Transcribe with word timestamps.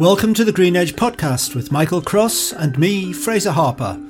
Welcome 0.00 0.32
to 0.32 0.44
the 0.46 0.52
Green 0.52 0.76
Edge 0.76 0.96
podcast 0.96 1.54
with 1.54 1.70
Michael 1.70 2.00
Cross 2.00 2.54
and 2.54 2.78
me, 2.78 3.12
Fraser 3.12 3.52
Harper. 3.52 4.00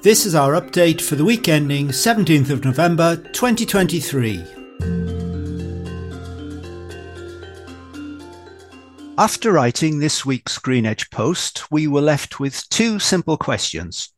This 0.00 0.24
is 0.24 0.36
our 0.36 0.52
update 0.52 1.00
for 1.00 1.16
the 1.16 1.24
week 1.24 1.48
ending 1.48 1.88
17th 1.88 2.50
of 2.50 2.64
November 2.64 3.16
2023. 3.16 4.44
After 9.18 9.50
writing 9.50 9.98
this 9.98 10.24
week's 10.24 10.56
Green 10.56 10.86
Edge 10.86 11.10
post, 11.10 11.68
we 11.68 11.88
were 11.88 12.00
left 12.00 12.38
with 12.38 12.68
two 12.68 13.00
simple 13.00 13.36
questions. 13.36 14.12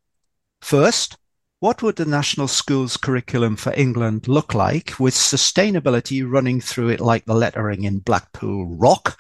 First, 0.61 1.17
what 1.61 1.83
would 1.83 1.96
the 1.96 2.05
national 2.05 2.49
schools 2.49 2.99
curriculum 2.99 3.57
for 3.57 3.73
England 3.73 4.29
look 4.29 4.53
like 4.53 5.01
with 5.01 5.14
sustainability 5.14 6.30
running 6.30 6.61
through 6.61 6.91
it 6.91 7.01
like 7.01 7.25
the 7.25 7.35
lettering 7.35 7.85
in 7.85 8.01
Blackpool 8.01 8.77
Rock? 8.77 9.19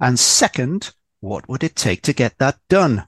And 0.00 0.16
second, 0.16 0.92
what 1.20 1.48
would 1.48 1.64
it 1.64 1.76
take 1.76 2.02
to 2.02 2.12
get 2.12 2.38
that 2.38 2.58
done? 2.68 3.06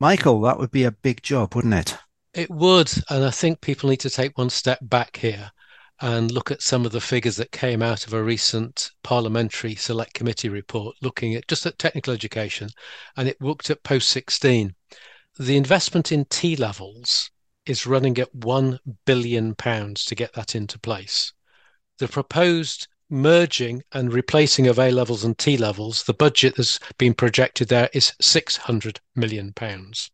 Michael, 0.00 0.40
that 0.42 0.58
would 0.58 0.70
be 0.70 0.84
a 0.84 0.90
big 0.90 1.22
job, 1.22 1.54
wouldn't 1.54 1.74
it? 1.74 1.96
It 2.32 2.50
would. 2.50 2.90
And 3.08 3.24
I 3.24 3.30
think 3.30 3.60
people 3.60 3.90
need 3.90 4.00
to 4.00 4.10
take 4.10 4.36
one 4.36 4.50
step 4.50 4.78
back 4.82 5.16
here 5.16 5.52
and 6.00 6.30
look 6.32 6.50
at 6.50 6.62
some 6.62 6.84
of 6.84 6.92
the 6.92 7.00
figures 7.00 7.36
that 7.36 7.52
came 7.52 7.80
out 7.80 8.06
of 8.06 8.12
a 8.12 8.22
recent 8.22 8.90
parliamentary 9.02 9.76
select 9.76 10.14
committee 10.14 10.48
report 10.48 10.96
looking 11.00 11.34
at 11.34 11.46
just 11.46 11.64
at 11.66 11.78
technical 11.78 12.12
education. 12.12 12.68
And 13.16 13.28
it 13.28 13.40
looked 13.40 13.70
at 13.70 13.84
post 13.84 14.08
16. 14.08 14.74
The 15.38 15.56
investment 15.56 16.10
in 16.10 16.24
T 16.26 16.56
levels 16.56 17.30
is 17.66 17.86
running 17.86 18.18
at 18.18 18.34
£1 18.34 18.78
billion 19.06 19.54
to 19.54 20.14
get 20.14 20.32
that 20.34 20.54
into 20.54 20.78
place. 20.78 21.32
The 21.98 22.08
proposed 22.08 22.88
merging 23.14 23.82
and 23.92 24.12
replacing 24.12 24.66
of 24.66 24.78
A 24.78 24.90
levels 24.90 25.24
and 25.24 25.38
T 25.38 25.56
levels, 25.56 26.02
the 26.02 26.12
budget 26.12 26.56
that's 26.56 26.80
been 26.98 27.14
projected 27.14 27.68
there 27.68 27.88
is 27.92 28.12
600 28.20 29.00
million 29.14 29.52
pounds. 29.52 30.10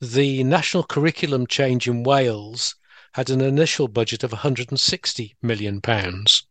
The 0.00 0.44
national 0.44 0.84
curriculum 0.84 1.48
change 1.48 1.88
in 1.88 2.04
Wales 2.04 2.76
had 3.14 3.28
an 3.28 3.40
initial 3.40 3.88
budget 3.88 4.22
of 4.22 4.30
160 4.30 5.36
million 5.42 5.80
pounds. 5.80 6.46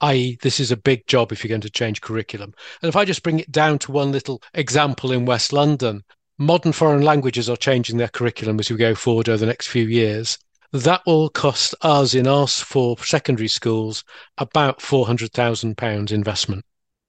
I.e., 0.00 0.38
this 0.40 0.58
is 0.58 0.70
a 0.70 0.76
big 0.76 1.06
job 1.06 1.30
if 1.30 1.44
you're 1.44 1.50
going 1.50 1.60
to 1.60 1.70
change 1.70 2.00
curriculum. 2.00 2.54
And 2.80 2.88
if 2.88 2.96
I 2.96 3.04
just 3.04 3.22
bring 3.22 3.40
it 3.40 3.52
down 3.52 3.78
to 3.80 3.92
one 3.92 4.12
little 4.12 4.42
example 4.54 5.12
in 5.12 5.26
West 5.26 5.52
London, 5.52 6.04
modern 6.38 6.72
foreign 6.72 7.02
languages 7.02 7.50
are 7.50 7.56
changing 7.56 7.98
their 7.98 8.08
curriculum 8.08 8.58
as 8.60 8.70
we 8.70 8.76
go 8.76 8.94
forward 8.94 9.28
over 9.28 9.38
the 9.38 9.46
next 9.46 9.66
few 9.66 9.84
years. 9.84 10.38
That 10.72 11.02
will 11.06 11.30
cost 11.30 11.74
us 11.80 12.14
in 12.14 12.26
our 12.26 12.46
four 12.46 12.98
secondary 12.98 13.48
schools 13.48 14.04
about 14.36 14.80
£400,000 14.80 16.12
investment. 16.12 16.64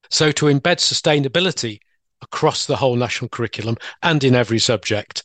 So 0.10 0.32
to 0.32 0.46
embed 0.46 0.78
sustainability 0.78 1.80
across 2.22 2.66
the 2.66 2.78
whole 2.78 2.96
national 2.96 3.30
curriculum 3.30 3.78
and 4.02 4.24
in 4.24 4.36
every 4.36 4.60
subject 4.60 5.24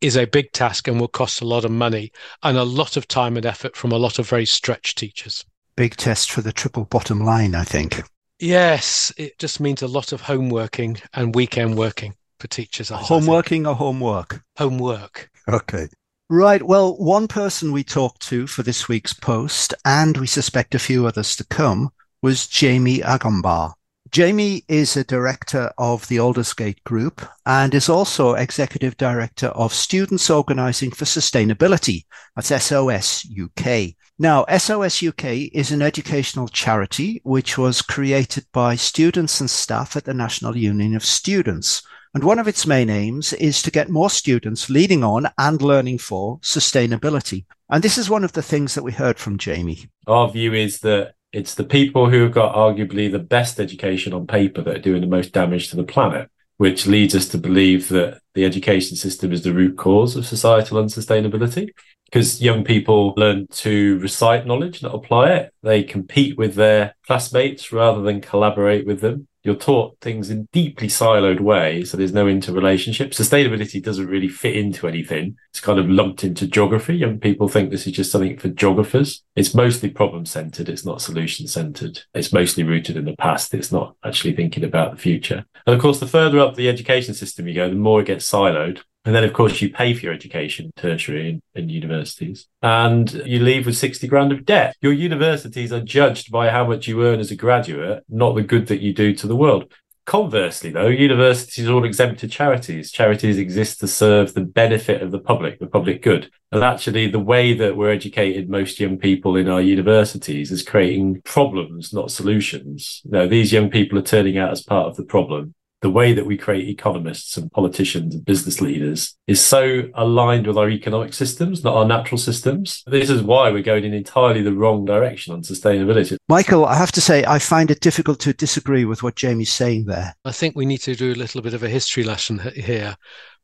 is 0.00 0.16
a 0.16 0.26
big 0.26 0.52
task 0.52 0.88
and 0.88 1.00
will 1.00 1.08
cost 1.08 1.40
a 1.40 1.46
lot 1.46 1.64
of 1.64 1.70
money 1.70 2.12
and 2.42 2.58
a 2.58 2.64
lot 2.64 2.96
of 2.96 3.08
time 3.08 3.36
and 3.36 3.46
effort 3.46 3.76
from 3.76 3.92
a 3.92 3.98
lot 3.98 4.18
of 4.18 4.28
very 4.28 4.46
stretched 4.46 4.98
teachers. 4.98 5.44
Big 5.76 5.96
test 5.96 6.30
for 6.30 6.42
the 6.42 6.52
triple 6.52 6.84
bottom 6.84 7.20
line, 7.20 7.54
I 7.54 7.64
think. 7.64 8.02
Yes, 8.38 9.12
it 9.16 9.38
just 9.38 9.60
means 9.60 9.80
a 9.80 9.86
lot 9.86 10.12
of 10.12 10.22
homeworking 10.22 11.00
and 11.14 11.34
weekend 11.34 11.76
working 11.78 12.14
for 12.38 12.48
teachers. 12.48 12.90
Homeworking 12.90 13.66
or 13.66 13.74
homework? 13.74 14.42
Homework. 14.58 15.30
Okay. 15.48 15.88
Right. 16.28 16.60
Well, 16.60 16.96
one 16.96 17.28
person 17.28 17.70
we 17.70 17.84
talked 17.84 18.20
to 18.22 18.48
for 18.48 18.64
this 18.64 18.88
week's 18.88 19.12
post, 19.12 19.74
and 19.84 20.16
we 20.16 20.26
suspect 20.26 20.74
a 20.74 20.78
few 20.80 21.06
others 21.06 21.36
to 21.36 21.44
come, 21.44 21.90
was 22.20 22.48
Jamie 22.48 22.98
Agombar. 22.98 23.74
Jamie 24.10 24.64
is 24.66 24.96
a 24.96 25.04
director 25.04 25.72
of 25.78 26.08
the 26.08 26.18
Aldersgate 26.18 26.82
Group 26.82 27.24
and 27.44 27.72
is 27.74 27.88
also 27.88 28.34
executive 28.34 28.96
director 28.96 29.48
of 29.48 29.72
Students 29.72 30.28
Organising 30.28 30.90
for 30.90 31.04
Sustainability. 31.04 32.06
That's 32.34 32.48
SOS 32.64 33.24
UK. 33.40 33.94
Now, 34.18 34.46
SOS 34.46 35.04
UK 35.04 35.50
is 35.52 35.70
an 35.70 35.82
educational 35.82 36.48
charity 36.48 37.20
which 37.22 37.56
was 37.56 37.82
created 37.82 38.46
by 38.52 38.74
students 38.74 39.40
and 39.40 39.50
staff 39.50 39.96
at 39.96 40.04
the 40.04 40.14
National 40.14 40.56
Union 40.56 40.96
of 40.96 41.04
Students. 41.04 41.82
And 42.16 42.24
one 42.24 42.38
of 42.38 42.48
its 42.48 42.66
main 42.66 42.88
aims 42.88 43.34
is 43.34 43.60
to 43.60 43.70
get 43.70 43.90
more 43.90 44.08
students 44.08 44.70
leading 44.70 45.04
on 45.04 45.28
and 45.36 45.60
learning 45.60 45.98
for 45.98 46.38
sustainability. 46.38 47.44
And 47.68 47.84
this 47.84 47.98
is 47.98 48.08
one 48.08 48.24
of 48.24 48.32
the 48.32 48.40
things 48.40 48.74
that 48.74 48.82
we 48.82 48.90
heard 48.90 49.18
from 49.18 49.36
Jamie. 49.36 49.90
Our 50.06 50.30
view 50.30 50.54
is 50.54 50.80
that 50.80 51.12
it's 51.34 51.56
the 51.56 51.62
people 51.62 52.08
who 52.08 52.22
have 52.22 52.32
got 52.32 52.54
arguably 52.54 53.12
the 53.12 53.18
best 53.18 53.60
education 53.60 54.14
on 54.14 54.26
paper 54.26 54.62
that 54.62 54.76
are 54.76 54.80
doing 54.80 55.02
the 55.02 55.06
most 55.06 55.32
damage 55.32 55.68
to 55.68 55.76
the 55.76 55.84
planet, 55.84 56.30
which 56.56 56.86
leads 56.86 57.14
us 57.14 57.28
to 57.28 57.36
believe 57.36 57.90
that 57.90 58.22
the 58.32 58.46
education 58.46 58.96
system 58.96 59.30
is 59.30 59.42
the 59.42 59.52
root 59.52 59.76
cause 59.76 60.16
of 60.16 60.24
societal 60.24 60.82
unsustainability. 60.82 61.68
Because 62.06 62.40
young 62.40 62.64
people 62.64 63.12
learn 63.18 63.46
to 63.48 63.98
recite 63.98 64.46
knowledge, 64.46 64.82
not 64.82 64.94
apply 64.94 65.32
it. 65.32 65.52
They 65.62 65.82
compete 65.82 66.38
with 66.38 66.54
their 66.54 66.94
classmates 67.06 67.72
rather 67.72 68.00
than 68.00 68.22
collaborate 68.22 68.86
with 68.86 69.02
them 69.02 69.28
you're 69.46 69.54
taught 69.54 69.98
things 70.00 70.28
in 70.30 70.48
deeply 70.52 70.88
siloed 70.88 71.40
ways, 71.40 71.90
so 71.90 71.96
there's 71.96 72.12
no 72.12 72.26
interrelationship. 72.26 73.12
Sustainability 73.12 73.82
doesn't 73.82 74.08
really 74.08 74.28
fit 74.28 74.56
into 74.56 74.88
anything. 74.88 75.36
It's 75.50 75.60
kind 75.60 75.78
of 75.78 75.88
lumped 75.88 76.24
into 76.24 76.46
geography. 76.46 76.96
Young 76.96 77.20
people 77.20 77.48
think 77.48 77.70
this 77.70 77.86
is 77.86 77.92
just 77.92 78.10
something 78.10 78.36
for 78.38 78.48
geographers. 78.48 79.22
It's 79.36 79.54
mostly 79.54 79.90
problem 79.90 80.26
centered. 80.26 80.68
It's 80.68 80.84
not 80.84 81.00
solution 81.00 81.46
centered. 81.46 82.00
It's 82.12 82.32
mostly 82.32 82.64
rooted 82.64 82.96
in 82.96 83.04
the 83.04 83.16
past. 83.16 83.54
It's 83.54 83.72
not 83.72 83.94
actually 84.04 84.34
thinking 84.34 84.64
about 84.64 84.90
the 84.90 85.00
future. 85.00 85.44
And 85.66 85.74
of 85.74 85.80
course, 85.80 86.00
the 86.00 86.06
further 86.06 86.40
up 86.40 86.56
the 86.56 86.68
education 86.68 87.14
system 87.14 87.46
you 87.46 87.54
go, 87.54 87.68
the 87.68 87.76
more 87.76 88.00
it 88.00 88.06
gets 88.06 88.30
siloed. 88.30 88.82
And 89.06 89.14
then, 89.14 89.22
of 89.22 89.32
course, 89.32 89.62
you 89.62 89.70
pay 89.70 89.94
for 89.94 90.06
your 90.06 90.12
education, 90.12 90.72
tertiary 90.74 91.30
and, 91.30 91.42
and, 91.54 91.70
universities, 91.70 92.48
and 92.60 93.10
you 93.24 93.38
leave 93.38 93.64
with 93.64 93.76
60 93.76 94.08
grand 94.08 94.32
of 94.32 94.44
debt. 94.44 94.74
Your 94.80 94.92
universities 94.92 95.72
are 95.72 95.80
judged 95.80 96.32
by 96.32 96.50
how 96.50 96.66
much 96.66 96.88
you 96.88 97.04
earn 97.04 97.20
as 97.20 97.30
a 97.30 97.36
graduate, 97.36 98.02
not 98.08 98.34
the 98.34 98.42
good 98.42 98.66
that 98.66 98.80
you 98.80 98.92
do 98.92 99.14
to 99.14 99.28
the 99.28 99.36
world. 99.36 99.72
Conversely, 100.06 100.70
though, 100.70 100.88
universities 100.88 101.68
are 101.68 101.72
all 101.74 101.84
exempted 101.84 102.32
charities. 102.32 102.90
Charities 102.90 103.38
exist 103.38 103.78
to 103.80 103.86
serve 103.86 104.34
the 104.34 104.40
benefit 104.40 105.02
of 105.02 105.12
the 105.12 105.20
public, 105.20 105.60
the 105.60 105.66
public 105.68 106.02
good. 106.02 106.28
And 106.50 106.64
actually, 106.64 107.08
the 107.08 107.20
way 107.20 107.54
that 107.54 107.76
we're 107.76 107.90
educated 107.90 108.50
most 108.50 108.80
young 108.80 108.98
people 108.98 109.36
in 109.36 109.48
our 109.48 109.60
universities 109.60 110.50
is 110.50 110.64
creating 110.64 111.22
problems, 111.22 111.92
not 111.92 112.10
solutions. 112.10 113.02
Now, 113.04 113.28
these 113.28 113.52
young 113.52 113.70
people 113.70 114.00
are 114.00 114.02
turning 114.02 114.36
out 114.36 114.50
as 114.50 114.62
part 114.62 114.88
of 114.88 114.96
the 114.96 115.04
problem 115.04 115.54
the 115.82 115.90
way 115.90 116.14
that 116.14 116.24
we 116.24 116.38
create 116.38 116.68
economists 116.68 117.36
and 117.36 117.52
politicians 117.52 118.14
and 118.14 118.24
business 118.24 118.60
leaders 118.60 119.16
is 119.26 119.44
so 119.44 119.82
aligned 119.94 120.46
with 120.46 120.56
our 120.56 120.70
economic 120.70 121.12
systems, 121.12 121.62
not 121.62 121.76
our 121.76 121.84
natural 121.84 122.18
systems. 122.18 122.82
This 122.86 123.10
is 123.10 123.22
why 123.22 123.50
we're 123.50 123.62
going 123.62 123.84
in 123.84 123.92
entirely 123.92 124.42
the 124.42 124.54
wrong 124.54 124.84
direction 124.84 125.34
on 125.34 125.42
sustainability. 125.42 126.16
Michael, 126.28 126.64
I 126.64 126.76
have 126.76 126.92
to 126.92 127.00
say, 127.00 127.24
I 127.24 127.38
find 127.38 127.70
it 127.70 127.80
difficult 127.80 128.20
to 128.20 128.32
disagree 128.32 128.86
with 128.86 129.02
what 129.02 129.16
Jamie's 129.16 129.52
saying 129.52 129.84
there. 129.84 130.14
I 130.24 130.32
think 130.32 130.56
we 130.56 130.66
need 130.66 130.80
to 130.82 130.94
do 130.94 131.12
a 131.12 131.14
little 131.14 131.42
bit 131.42 131.54
of 131.54 131.62
a 131.62 131.68
history 131.68 132.04
lesson 132.04 132.38
here. 132.54 132.96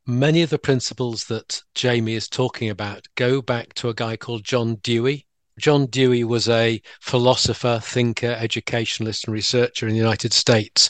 Many 0.07 0.43
of 0.43 0.51
the 0.51 0.59
principles 0.59 1.25
that 1.27 1.63
Jamie 1.75 2.15
is 2.15 2.29
talking 2.29 2.71
about 2.71 3.07
go 3.15 3.43
back 3.43 3.75
to 3.75 3.91
a 3.91 3.95
guy 3.95 4.17
called 4.17 4.43
John 4.43 4.77
Dewey. 4.77 5.27
John 5.61 5.87
Dewey 5.87 6.25
was 6.25 6.49
a 6.49 6.81
philosopher, 7.03 7.79
thinker, 7.81 8.35
educationalist, 8.39 9.27
and 9.27 9.35
researcher 9.35 9.87
in 9.87 9.93
the 9.93 9.99
United 9.99 10.33
States 10.33 10.89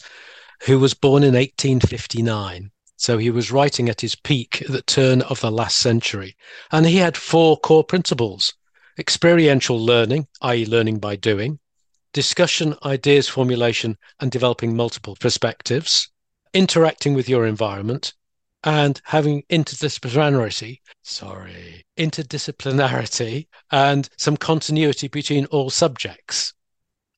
who 0.65 0.79
was 0.79 0.95
born 0.95 1.23
in 1.23 1.35
1859. 1.35 2.71
So 2.97 3.19
he 3.19 3.31
was 3.31 3.51
writing 3.51 3.89
at 3.89 4.01
his 4.01 4.15
peak 4.15 4.63
at 4.63 4.69
the 4.69 4.83
turn 4.83 5.23
of 5.23 5.41
the 5.41 5.51
last 5.51 5.79
century. 5.79 6.37
And 6.71 6.87
he 6.87 6.97
had 6.97 7.17
four 7.17 7.59
core 7.59 7.85
principles 7.85 8.55
experiential 8.99 9.83
learning, 9.83 10.29
i.e., 10.43 10.67
learning 10.67 10.99
by 10.99 11.17
doing, 11.17 11.59
discussion, 12.13 12.75
ideas 12.85 13.27
formulation, 13.27 13.97
and 14.21 14.31
developing 14.31 14.77
multiple 14.77 15.17
perspectives, 15.19 16.11
interacting 16.53 17.15
with 17.15 17.29
your 17.29 17.47
environment, 17.47 18.13
and 18.65 19.01
having 19.05 19.43
interdisciplinarity, 19.51 20.79
sorry, 21.03 21.85
interdisciplinarity 21.99 23.47
and 23.71 24.09
some 24.17 24.37
continuity 24.37 25.09
between 25.09 25.47
all 25.47 25.71
subjects. 25.71 26.53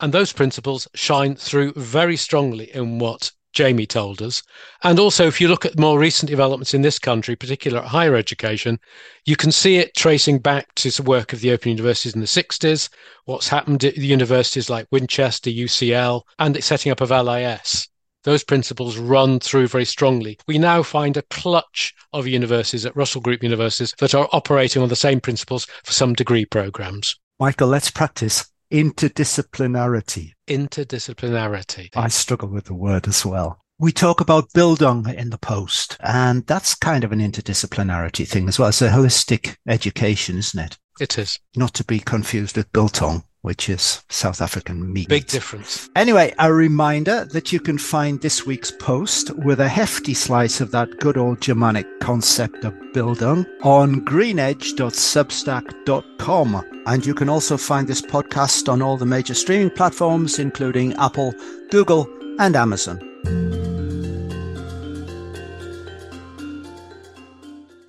And 0.00 0.12
those 0.12 0.32
principles 0.32 0.88
shine 0.94 1.37
through 1.37 1.73
very 1.76 2.17
strongly 2.17 2.75
in 2.75 2.99
what 2.99 3.31
Jamie 3.55 3.87
told 3.87 4.20
us. 4.20 4.43
And 4.82 4.99
also, 4.99 5.26
if 5.26 5.41
you 5.41 5.49
look 5.49 5.64
at 5.64 5.79
more 5.79 5.99
recent 5.99 6.29
developments 6.29 6.75
in 6.75 6.82
this 6.82 6.99
country, 6.99 7.37
particularly 7.37 7.85
at 7.85 7.91
higher 7.91 8.17
education, 8.17 8.79
you 9.25 9.37
can 9.37 9.52
see 9.52 9.76
it 9.76 9.94
tracing 9.94 10.41
back 10.41 10.75
to 10.75 10.91
the 10.91 11.02
work 11.05 11.32
of 11.32 11.41
the 11.41 11.52
Open 11.52 11.70
Universities 11.70 12.14
in 12.14 12.20
the 12.20 12.26
60s, 12.26 12.88
what's 13.25 13.49
happened 13.49 13.85
at 13.85 13.94
the 13.94 14.06
universities 14.06 14.69
like 14.69 14.88
Winchester, 14.91 15.50
UCL, 15.50 16.23
and 16.38 16.55
the 16.55 16.62
setting 16.62 16.91
up 16.91 17.00
of 17.00 17.11
LIS. 17.11 17.88
Those 18.25 18.43
principles 18.43 18.96
run 18.96 19.38
through 19.38 19.69
very 19.69 19.85
strongly. 19.85 20.38
We 20.49 20.58
now 20.58 20.82
find 20.82 21.17
a 21.17 21.23
clutch 21.23 21.94
of 22.12 22.26
universities 22.26 22.87
at 22.87 22.96
Russell 22.96 23.20
Group 23.20 23.43
universities 23.43 23.94
that 23.99 24.14
are 24.14 24.29
operating 24.32 24.82
on 24.82 24.88
the 24.88 24.96
same 24.96 25.20
principles 25.20 25.67
for 25.85 25.93
some 25.93 26.14
degree 26.14 26.46
programs. 26.46 27.17
Michael, 27.38 27.69
let's 27.69 27.91
practice 27.91 28.46
interdisciplinarity. 28.72 30.32
Interdisciplinarity. 30.49 31.90
I 31.94 32.08
struggle 32.08 32.49
with 32.49 32.64
the 32.64 32.75
word 32.75 33.08
as 33.08 33.25
well. 33.25 33.61
We 33.78 33.90
talk 33.90 34.20
about 34.20 34.52
Bildung 34.52 35.12
in 35.12 35.31
the 35.31 35.38
post, 35.38 35.96
and 36.00 36.46
that's 36.46 36.75
kind 36.76 37.02
of 37.02 37.11
an 37.11 37.19
interdisciplinarity 37.19 38.26
thing 38.26 38.49
as 38.49 38.58
well. 38.58 38.69
It's 38.69 38.82
a 38.82 38.90
holistic 38.90 39.56
education, 39.66 40.38
isn't 40.38 40.61
it? 40.61 40.78
It 41.00 41.19
is. 41.19 41.40
Not 41.56 41.75
to 41.75 41.84
be 41.84 41.99
confused 41.99 42.56
with 42.56 42.72
Biltong, 42.72 43.25
which 43.44 43.69
is 43.69 44.02
South 44.08 44.41
African 44.41 44.91
meat. 44.91 45.06
Big 45.06 45.26
difference. 45.26 45.91
Anyway, 45.96 46.32
a 46.38 46.50
reminder 46.50 47.26
that 47.26 47.52
you 47.52 47.61
can 47.61 47.76
find 47.76 48.23
this 48.23 48.46
week's 48.46 48.70
post 48.70 49.31
with 49.37 49.61
a 49.61 49.69
hefty 49.69 50.14
slice 50.14 50.62
of 50.62 50.70
that 50.70 50.99
good 50.99 51.19
old 51.19 51.43
Germanic 51.43 51.87
concept 52.00 52.64
of 52.64 52.73
Bildung 52.94 53.44
on 53.62 54.00
greenedge.substack.com. 54.00 56.82
And 56.87 57.05
you 57.05 57.12
can 57.12 57.29
also 57.29 57.58
find 57.58 57.87
this 57.87 58.00
podcast 58.00 58.73
on 58.73 58.81
all 58.81 58.96
the 58.96 59.05
major 59.05 59.35
streaming 59.35 59.69
platforms, 59.69 60.38
including 60.38 60.94
Apple, 60.94 61.35
Google, 61.70 62.08
and 62.38 62.56
Amazon. 62.56 62.99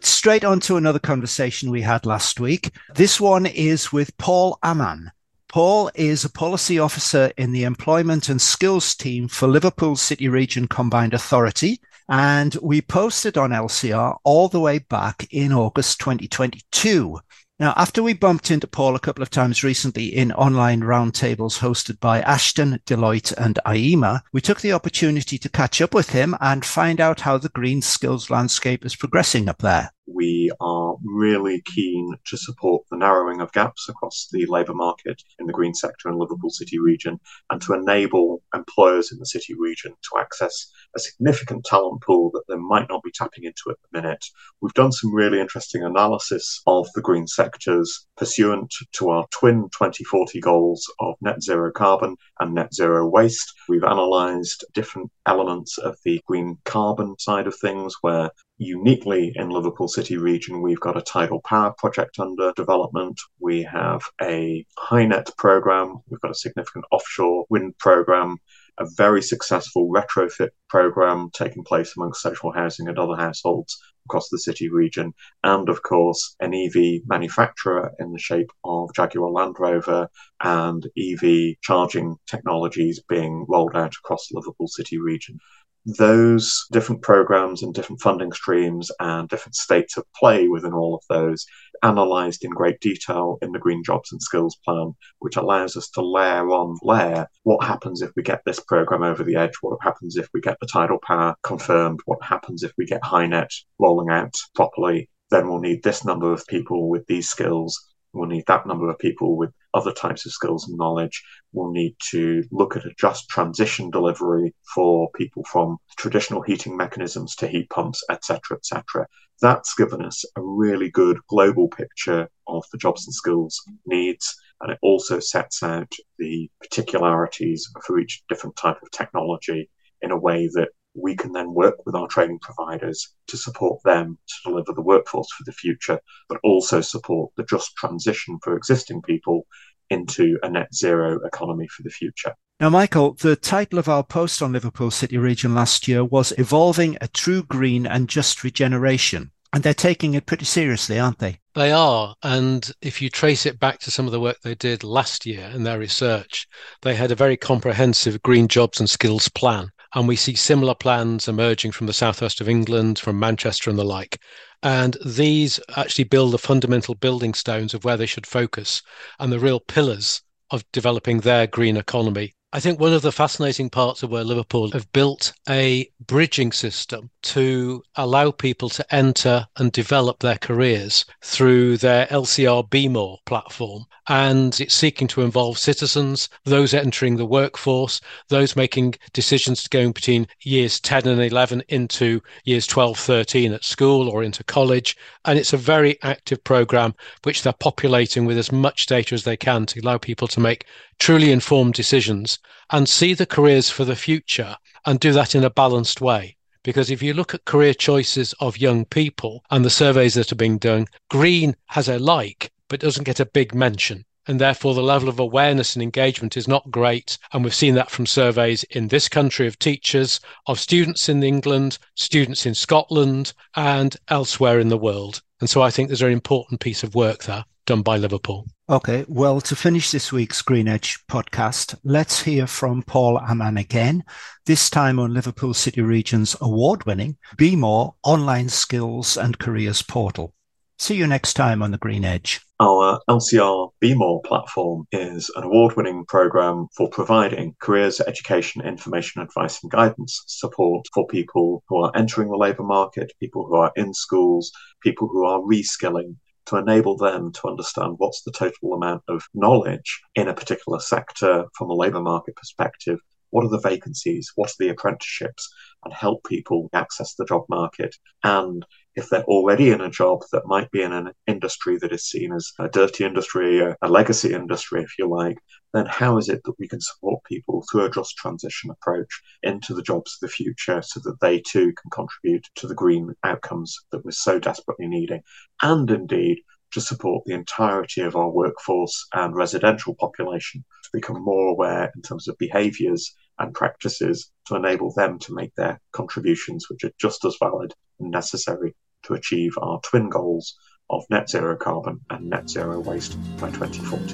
Straight 0.02 0.44
on 0.44 0.60
to 0.62 0.75
another 0.75 1.00
conversation 1.00 1.72
we 1.72 1.81
had 1.81 2.06
last 2.06 2.42
week. 2.42 2.72
This 2.96 3.22
one 3.22 3.46
is 3.46 3.94
with 3.94 4.18
Paul 4.18 4.60
Amann. 4.62 5.13
Paul 5.56 5.90
is 5.96 6.25
a 6.25 6.30
policy 6.30 6.78
officer 6.80 7.31
in 7.38 7.54
the 7.54 7.63
employment 7.63 8.28
and 8.28 8.42
skills 8.42 8.94
team 8.94 9.30
for 9.30 9.48
Liverpool 9.48 9.96
City 9.96 10.28
Region 10.28 10.68
Combined 10.68 11.13
Authority. 11.13 11.80
And 12.10 12.54
we 12.62 12.81
posted 12.81 13.38
on 13.38 13.52
LCR 13.52 14.18
all 14.25 14.50
the 14.50 14.60
way 14.60 14.80
back 14.80 15.25
in 15.31 15.54
August 15.54 16.02
2022. 16.02 17.22
Now, 17.57 17.74
after 17.78 18.04
we 18.04 18.12
bumped 18.12 18.52
into 18.52 18.68
Paul 18.68 18.98
a 18.98 19.00
couple 19.00 19.24
of 19.24 19.30
times 19.30 19.63
recently 19.63 20.07
in 20.07 20.34
online 20.34 20.81
roundtables 20.81 21.60
hosted 21.60 22.02
by 22.02 22.22
Ashden, 22.22 22.84
Deloitte, 22.84 23.34
and 23.38 23.57
IEMA, 23.66 24.24
we 24.34 24.42
took 24.42 24.60
the 24.60 24.74
opportunity 24.74 25.38
to 25.38 25.48
catch 25.48 25.80
up 25.80 25.94
with 25.94 26.10
him 26.10 26.36
and 26.42 26.66
find 26.66 27.00
out 27.00 27.22
how 27.22 27.38
the 27.38 27.48
green 27.48 27.81
skills 27.81 28.30
landscape 28.30 28.86
is 28.86 28.98
progressing 28.98 29.48
up 29.48 29.60
there 29.60 29.94
we 30.07 30.52
are 30.60 30.96
really 31.04 31.62
keen 31.66 32.16
to 32.25 32.38
support 32.38 32.84
the 32.90 32.98
narrowing 32.98 33.42
of 33.42 33.52
gaps 33.52 33.90
across 33.90 34.28
the 34.31 34.46
labour 34.48 34.74
market 34.74 35.22
in 35.40 35.48
the 35.48 35.54
green 35.54 35.74
sector 35.74 36.10
in 36.10 36.18
Liverpool 36.18 36.50
City 36.50 36.80
region 36.80 37.19
and 37.50 37.62
to 37.62 37.74
enable 37.74 38.42
employers 38.54 39.12
in 39.12 39.19
the 39.19 39.25
city 39.25 39.54
region 39.57 39.92
to 39.92 40.19
access 40.19 40.72
a 40.96 41.00
significant 41.00 41.66
talent 41.66 42.02
pool 42.02 42.31
that 42.34 42.44
they 42.48 42.56
might 42.56 42.88
not 42.90 43.04
be 43.04 43.12
tapping 43.12 43.44
into 43.44 43.69
at 43.69 43.78
the 43.81 44.02
minute. 44.02 44.24
We've 44.62 44.74
done 44.74 44.92
some 44.92 45.13
really 45.13 45.40
interesting 45.40 45.84
analysis 45.84 46.62
of 46.68 46.88
the 46.94 47.02
green 47.02 47.28
sectors 47.28 48.07
pursuant 48.18 48.74
to 48.94 49.10
our 49.10 49.25
twin 49.31 49.63
2040 49.72 50.40
goals 50.40 50.86
of 51.00 51.16
net 51.22 51.42
zero 51.42 51.72
carbon 51.72 52.16
and 52.40 52.54
net 52.54 52.74
zero 52.74 53.07
waste. 53.07 53.54
We've 53.68 53.84
analysed 53.84 54.63
different 54.74 55.12
elements 55.25 55.78
of 55.78 55.98
the 56.06 56.22
green 56.25 56.57
carbon 56.66 57.16
side 57.19 57.48
of 57.48 57.56
things 57.56 57.96
where 58.02 58.30
uniquely 58.57 59.31
in 59.36 59.50
Liverpool 59.50 59.88
City 59.88 60.18
region, 60.18 60.62
we've 60.62 60.80
got 60.80 60.98
a 60.98 61.02
tidal 61.02 61.42
power 61.42 61.74
project 61.78 62.19
under 62.19 62.54
development. 62.54 63.19
We 63.40 63.63
have 63.63 64.02
a 64.22 64.66
HyNet 64.90 65.36
program. 65.38 65.98
We've 66.10 66.22
got 66.22 66.31
a 66.31 66.36
significant 66.36 66.86
offshore 66.92 67.46
wind 67.50 67.78
program, 67.80 68.38
a 68.78 68.86
very 68.96 69.22
successful 69.22 69.90
retrofit 69.90 70.50
program 70.69 71.30
taking 71.34 71.63
place 71.63 71.94
amongst 71.96 72.22
social 72.22 72.52
housing 72.52 72.88
and 72.88 72.98
other 72.98 73.16
households 73.16 73.78
across 74.06 74.30
the 74.30 74.40
city 74.40 74.69
region, 74.69 75.13
and 75.44 75.68
of 75.68 75.81
course, 75.81 76.36
an 76.40 76.54
EV 76.54 77.02
manufacturer 77.07 77.92
in 78.00 78.12
the 78.12 78.19
shape 78.19 78.52
of 78.63 78.94
Jaguar 78.96 79.31
Land 79.31 79.56
Rover 79.57 80.07
and 80.44 80.86
EV 80.98 81.56
charging 81.62 82.16
technologies 82.28 83.02
being 83.10 83.46
rolled 83.50 83.75
out 83.75 83.96
across 83.96 84.31
Liverpool 84.31 84.68
City 84.68 85.00
region 85.00 85.40
those 85.86 86.66
different 86.72 87.02
programs 87.02 87.62
and 87.62 87.74
different 87.74 88.02
funding 88.02 88.32
streams 88.32 88.90
and 89.00 89.30
different 89.30 89.56
states 89.56 89.98
of 89.98 90.06
play 90.14 90.48
within 90.48 90.74
all 90.74 90.96
of 90.96 91.04
those 91.10 91.46
analysed 91.84 92.44
in 92.44 92.50
great 92.52 92.80
detail 92.80 93.38
in 93.42 93.52
the 93.52 93.60
Green 93.60 93.84
Jobs 93.84 94.12
and 94.12 94.22
Skills 94.22 94.58
Plan, 94.66 94.94
which 95.20 95.36
allows 95.36 95.78
us 95.78 95.90
to 95.92 96.02
layer 96.02 96.50
on 96.50 96.78
layer 96.82 97.28
what 97.44 97.64
happens 97.64 98.02
if 98.02 98.12
we 98.16 98.24
get 98.24 98.42
this 98.46 98.60
program 98.60 99.04
over 99.04 99.24
the 99.24 99.36
edge, 99.36 99.54
what 99.62 99.78
happens 99.82 100.18
if 100.18 100.28
we 100.34 100.42
get 100.42 100.58
the 100.60 100.68
tidal 100.68 101.00
power 101.06 101.36
confirmed, 101.44 102.00
what 102.06 102.24
happens 102.24 102.64
if 102.64 102.72
we 102.78 102.86
get 102.86 103.04
HyNet 103.04 103.50
rolling 103.80 104.10
out 104.10 104.34
properly. 104.56 105.10
Then 105.30 105.48
we'll 105.48 105.60
need 105.60 105.84
this 105.84 106.06
number 106.06 106.31
of 106.31 106.46
people 106.48 106.90
with 106.90 107.06
these 107.08 107.30
skills 107.30 107.80
We'll 108.16 108.30
need 108.30 108.46
that 108.48 108.66
number 108.66 108.90
of 108.90 108.98
people 108.98 109.36
with 109.36 109.52
other 109.75 109.92
types 109.92 110.25
of 110.25 110.31
skills 110.31 110.68
and 110.68 110.77
knowledge. 110.77 111.22
We'll 111.51 111.72
need 111.72 111.95
to 112.12 112.44
look 112.51 112.75
at 112.75 112.86
a 112.86 112.94
just 113.00 113.30
transition 113.30 113.92
delivery 113.92 114.56
for 114.74 115.10
people 115.16 115.44
from 115.51 115.77
traditional 115.98 116.42
heating 116.42 116.75
mechanisms 116.75 117.36
to 117.36 117.48
heat 117.48 117.69
pumps, 117.69 118.01
etc., 118.10 118.57
etc. 118.57 119.06
That's 119.42 119.75
given 119.75 120.04
us 120.04 120.24
a 120.38 120.42
really 120.42 120.89
good 120.89 121.18
global 121.27 121.68
picture 121.68 122.30
of 122.48 122.63
the 122.72 122.77
jobs 122.77 123.06
and 123.06 123.13
skills 123.13 123.62
needs, 123.86 124.33
and 124.62 124.72
it 124.72 124.80
also 124.81 125.19
sets 125.19 125.62
out 125.62 125.92
the 126.18 126.50
particularities 126.62 127.69
for 127.86 128.00
each 128.00 128.24
different 128.30 128.56
type 128.56 128.78
of 128.81 128.92
technology 128.92 129.69
in 130.01 130.12
a 130.12 130.18
way 130.18 130.48
that 130.54 130.69
we 130.95 131.15
can 131.15 131.33
then 131.33 131.53
work 131.53 131.86
with 131.86 131.95
our 131.95 132.07
training 132.07 132.39
providers 132.39 133.13
to 133.27 133.38
support 133.38 133.81
them 133.83 134.18
to 134.27 134.50
deliver 134.50 134.74
the 134.74 134.81
workforce 134.81 135.27
for 135.38 135.44
the 135.45 135.51
future, 135.51 136.00
but 136.30 136.39
also 136.44 136.81
support 136.81 137.31
the 137.36 137.44
just 137.44 137.75
transition 137.75 138.39
for 138.44 138.56
existing 138.56 139.01
people 139.01 139.45
into 139.89 140.38
a 140.42 140.50
net 140.50 140.74
zero 140.74 141.19
economy 141.25 141.68
for 141.68 141.83
the 141.83 141.89
future. 141.89 142.33
Now, 142.59 142.69
Michael, 142.69 143.13
the 143.13 143.36
title 143.36 143.77
of 143.77 143.89
our 143.89 144.03
post 144.03 144.42
on 144.42 144.53
Liverpool 144.53 144.89
City 144.89 145.18
Region 145.18 145.53
last 145.53 145.88
year 145.88 146.03
was 146.03 146.33
Evolving 146.38 146.97
a 147.01 147.07
True 147.09 147.44
Green 147.44 147.86
and 147.86 148.07
Just 148.07 148.44
Regeneration. 148.44 149.31
And 149.51 149.63
they're 149.63 149.74
taking 149.74 150.15
it 150.15 150.25
pretty 150.25 150.45
seriously, 150.45 151.00
aren't 151.00 151.19
they? 151.19 151.39
They 151.53 151.71
are. 151.71 152.15
And 152.24 152.69
if 152.81 153.01
you 153.01 153.09
trace 153.09 153.45
it 153.45 153.59
back 153.59 153.80
to 153.80 153.92
some 153.92 154.06
of 154.06 154.12
the 154.12 154.19
work 154.19 154.42
they 154.42 154.56
did 154.56 154.83
last 154.83 155.25
year 155.25 155.50
in 155.53 155.63
their 155.63 155.80
research, 155.80 156.47
they 156.81 156.95
had 156.95 157.12
a 157.12 157.15
very 157.15 157.38
comprehensive 157.38 158.21
green 158.21 158.47
jobs 158.47 158.80
and 158.80 158.89
skills 158.89 159.30
plan 159.30 159.71
and 159.95 160.07
we 160.07 160.18
see 160.18 160.36
similar 160.36 160.75
plans 160.75 161.27
emerging 161.27 161.71
from 161.71 161.88
the 161.88 161.94
southwest 161.94 162.42
of 162.42 162.50
England, 162.50 163.00
from 163.00 163.18
Manchester 163.18 163.69
and 163.69 163.80
the 163.80 163.86
like. 163.86 164.19
And 164.62 164.97
these 165.06 165.59
actually 165.77 166.03
build 166.03 166.33
the 166.33 166.38
fundamental 166.38 166.95
building 166.95 167.33
stones 167.33 167.74
of 167.74 167.86
where 167.86 167.95
they 167.95 168.06
should 168.06 168.27
focus 168.27 168.81
and 169.19 169.31
the 169.31 169.39
real 169.39 169.62
pillars 169.62 170.21
of 170.51 170.69
developing 170.74 171.21
their 171.21 171.47
green 171.47 171.77
economy 171.77 172.33
I 172.56 172.62
think 172.62 172.80
one 172.80 172.94
of 172.94 173.02
the 173.02 173.12
fascinating 173.12 173.69
parts 173.69 174.02
of 174.02 174.12
where 174.12 174.24
Liverpool 174.24 174.72
have 174.72 174.90
built 174.94 175.34
a 175.50 175.92
bridging 176.07 176.54
system 176.54 177.09
to 177.24 177.83
allow 177.97 178.31
people 178.31 178.69
to 178.69 178.95
enter 178.95 179.45
and 179.57 179.74
develop 179.74 180.19
their 180.19 180.38
careers 180.38 181.04
through 181.21 181.76
their 181.76 182.06
LCR 182.06 182.69
Be 182.69 182.88
More 182.88 183.19
platform. 183.26 183.83
And 184.07 184.57
it's 184.62 184.74
seeking 184.74 185.09
to 185.09 185.21
involve 185.24 185.57
citizens, 185.57 186.30
those 186.45 186.74
entering 186.74 187.18
the 187.18 187.26
workforce, 187.26 188.00
those 188.30 188.56
making 188.56 188.95
decisions 189.12 189.68
going 189.68 189.92
between 189.92 190.26
years 190.44 190.80
10 190.80 191.09
and 191.09 191.21
11 191.21 191.62
into 191.68 192.21
years 192.45 192.68
12, 192.68 192.97
13 192.97 193.52
at 193.52 193.66
school 193.66 194.07
or 194.07 194.24
into 194.24 194.45
college. 194.45 194.95
And 195.26 195.38
it's 195.38 195.52
a 195.52 195.57
very 195.57 196.02
active 196.04 196.42
program 196.45 196.94
which 197.24 197.44
they're 197.44 197.52
populating 197.52 198.24
with 198.24 198.38
as 198.38 198.54
much 198.54 198.85
data 198.85 199.14
as 199.14 199.26
they 199.26 199.35
can 199.35 199.66
to 199.66 199.81
allow 199.81 199.97
people 199.97 200.30
to 200.30 200.40
make 200.40 200.66
truly 201.00 201.31
informed 201.31 201.74
decisions 201.74 202.40
and 202.71 202.87
see 202.87 203.14
the 203.14 203.25
careers 203.25 203.69
for 203.69 203.85
the 203.85 203.95
future 203.95 204.56
and 204.85 204.99
do 204.99 205.11
that 205.11 205.35
in 205.35 205.44
a 205.44 205.49
balanced 205.49 206.02
way. 206.02 206.35
Because 206.64 206.90
if 206.90 207.04
you 207.04 207.14
look 207.14 207.33
at 207.33 207.45
career 207.45 207.73
choices 207.73 208.33
of 208.40 208.57
young 208.57 208.85
people 208.85 209.44
and 209.52 209.64
the 209.64 209.69
surveys 209.69 210.16
that 210.16 210.31
are 210.31 210.35
being 210.35 210.57
done, 210.57 210.87
green 211.09 211.56
has 211.68 211.87
a 211.87 211.99
like, 211.99 212.52
but 212.69 212.80
doesn't 212.80 213.04
get 213.04 213.19
a 213.19 213.25
big 213.25 213.54
mention. 213.54 214.06
And 214.28 214.42
therefore, 214.42 214.73
the 214.73 214.81
level 214.81 215.07
of 215.07 215.19
awareness 215.19 215.75
and 215.75 215.83
engagement 215.83 216.35
is 216.35 216.47
not 216.47 216.71
great. 216.71 217.19
And 217.31 217.44
we've 217.44 217.54
seen 217.54 217.75
that 217.75 217.92
from 217.92 218.07
surveys 218.07 218.64
in 218.64 218.87
this 218.87 219.07
country 219.07 219.45
of 219.45 219.59
teachers, 219.59 220.19
of 220.47 220.59
students 220.59 221.07
in 221.07 221.21
England, 221.21 221.78
students 221.94 222.47
in 222.47 222.56
Scotland, 222.56 223.33
and 223.56 223.95
elsewhere 224.07 224.59
in 224.59 224.69
the 224.69 224.78
world. 224.78 225.21
And 225.40 225.49
so 225.49 225.61
I 225.61 225.69
think 225.69 225.90
there's 225.90 226.02
an 226.02 226.11
important 226.11 226.59
piece 226.59 226.81
of 226.81 226.95
work 226.95 227.25
there 227.25 227.45
done 227.66 227.81
by 227.81 227.98
Liverpool. 227.98 228.48
Okay, 228.69 229.06
well, 229.07 229.42
to 229.42 229.56
finish 229.56 229.92
this 229.92 230.12
week's 230.12 230.42
Green 230.42 230.68
Edge 230.68 231.00
podcast, 231.07 231.76
let's 231.84 232.22
hear 232.22 232.48
from 232.48 232.84
Paul 232.84 233.19
Amann 233.19 233.57
again, 233.57 234.04
this 234.45 234.69
time 234.69 235.00
on 235.00 235.14
Liverpool 235.14 235.54
City 235.54 235.81
Region's 235.81 236.36
award 236.42 236.86
winning 236.86 237.18
Be 237.38 237.56
More 237.56 237.95
online 238.04 238.50
skills 238.50 239.18
and 239.18 239.40
careers 239.40 239.81
portal. 239.81 240.34
See 240.78 240.95
you 240.95 241.07
next 241.07 241.36
time 241.36 241.64
on 241.64 241.72
the 241.72 241.78
Green 241.78 242.04
Edge. 242.04 242.42
Our 242.60 243.00
LCR 243.10 243.72
Be 243.80 243.95
More 243.95 244.22
platform 244.22 244.86
is 244.92 245.31
an 245.36 245.44
award 245.44 245.76
winning 245.76 246.06
program 246.06 246.68
for 246.76 246.90
providing 246.90 247.56
careers, 247.60 248.00
education, 248.02 248.62
information, 248.62 249.22
advice, 249.22 249.62
and 249.64 249.72
guidance 249.72 250.24
support 250.28 250.86
for 250.94 251.07
people 251.07 251.64
who 251.68 251.84
are 251.84 251.92
entering 251.95 252.30
the 252.30 252.38
labour 252.38 252.64
market, 252.64 253.12
people 253.19 253.45
who 253.48 253.56
are 253.56 253.72
in 253.76 253.94
schools, 253.94 254.52
people 254.81 255.07
who 255.07 255.26
are 255.26 255.40
reskilling, 255.40 256.16
to 256.47 256.57
enable 256.57 256.97
them 256.97 257.31
to 257.33 257.47
understand 257.47 257.95
what's 257.97 258.23
the 258.23 258.31
total 258.31 258.73
amount 258.73 259.04
of 259.07 259.23
knowledge 259.33 260.02
in 260.16 260.28
a 260.28 260.33
particular 260.33 260.80
sector 260.80 261.45
from 261.54 261.69
a 261.69 261.75
labour 261.75 262.02
market 262.02 262.35
perspective 262.35 262.99
what 263.30 263.46
are 263.46 263.50
the 263.50 263.60
vacancies, 263.60 264.32
what 264.36 264.50
are 264.50 264.56
the 264.60 264.70
apprenticeships, 264.70 265.50
and 265.84 265.94
help 265.94 266.24
people 266.26 266.70
access 266.74 267.14
the 267.16 267.26
job 267.26 267.44
market. 267.50 267.96
And 268.24 268.66
if 268.96 269.10
they're 269.10 269.24
already 269.24 269.72
in 269.72 269.82
a 269.82 269.90
job 269.90 270.22
that 270.32 270.48
might 270.48 270.72
be 270.72 270.82
in 270.82 270.94
an 270.94 271.12
industry 271.28 271.78
that 271.80 271.92
is 271.92 272.06
seen 272.06 272.32
as 272.34 272.52
a 272.60 272.70
dirty 272.70 273.04
industry, 273.04 273.60
a, 273.60 273.76
legacy 273.88 274.34
industry, 274.34 274.82
if 274.82 274.98
you 274.98 275.10
like, 275.10 275.38
then 275.74 275.86
how 275.86 276.18
is 276.18 276.30
it 276.30 276.42
that 276.46 276.58
we 276.58 276.68
can 276.68 276.80
support 276.80 277.24
people 277.26 277.64
through 277.70 277.86
a 277.86 277.92
just 277.92 278.16
transition 278.16 278.72
approach 278.72 279.22
into 279.44 279.74
the 279.74 279.82
jobs 279.82 280.16
of 280.16 280.28
the 280.28 280.34
future 280.34 280.82
so 280.82 281.02
that 281.04 281.20
they 281.20 281.40
too 281.40 281.74
can 281.74 281.92
contribute 281.92 282.48
to 282.56 282.68
the 282.68 282.76
green 282.76 283.14
outcomes 283.24 283.78
that 283.92 284.04
we're 284.06 284.12
so 284.12 284.40
desperately 284.40 284.88
needing? 284.88 285.22
And 285.62 285.90
indeed, 285.92 286.40
to 286.76 286.82
support 286.82 287.24
the 287.26 287.34
entirety 287.34 288.02
of 288.02 288.18
our 288.18 288.30
workforce 288.30 289.08
and 289.14 289.34
residential 289.34 289.96
population 289.96 290.62
to 290.84 290.90
become 290.92 291.24
more 291.24 291.48
aware 291.48 291.90
in 291.96 292.02
terms 292.02 292.28
of 292.28 292.38
behaviours 292.38 293.16
and 293.40 293.54
practices 293.54 294.30
to 294.46 294.56
enable 294.56 294.92
them 294.94 295.18
to 295.18 295.34
make 295.34 295.56
their 295.56 295.80
contributions, 295.94 296.66
which 296.70 296.84
are 296.84 296.92
just 297.00 297.24
as 297.24 297.38
valid 297.40 297.74
and 298.02 298.12
necessary 298.12 298.76
to 299.04 299.14
achieve 299.14 299.54
our 299.62 299.80
twin 299.86 300.10
goals 300.10 300.58
of 300.90 301.06
net 301.10 301.30
zero 301.30 301.56
carbon 301.56 301.98
and 302.10 302.30
net 302.30 302.50
zero 302.50 302.82
waste 302.82 303.18
by 303.38 303.50
2040. 303.52 304.14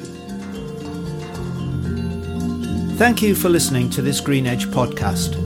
Thank 2.96 3.24
you 3.24 3.34
for 3.34 3.50
listening 3.50 3.90
to 3.90 4.04
this 4.04 4.20
Green 4.20 4.46
Edge 4.46 4.68
podcast. 4.68 5.41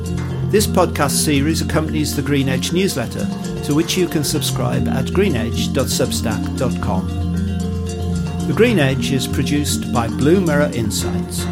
This 0.56 0.68
podcast 0.68 1.26
series 1.26 1.62
accompanies 1.62 2.16
the 2.16 2.22
Green 2.22 2.48
Edge 2.48 2.72
newsletter, 2.72 3.28
to 3.66 3.76
which 3.76 3.98
you 3.98 4.08
can 4.08 4.24
subscribe 4.24 4.88
at 4.88 5.08
greenedge.substack.com. 5.08 7.08
The 8.48 8.54
Green 8.56 8.80
Edge 8.80 9.12
is 9.12 9.28
produced 9.28 9.92
by 9.92 10.08
Blue 10.08 10.40
Mirror 10.40 10.72
Insights 10.74 11.44